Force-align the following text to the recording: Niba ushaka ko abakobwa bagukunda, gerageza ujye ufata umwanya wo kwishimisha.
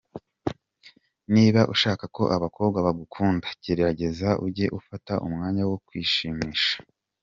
Niba 1.33 1.61
ushaka 1.73 2.03
ko 2.15 2.23
abakobwa 2.35 2.77
bagukunda, 2.87 3.47
gerageza 3.63 4.29
ujye 4.45 4.65
ufata 4.79 5.13
umwanya 5.27 5.61
wo 5.69 5.77
kwishimisha. 5.85 6.75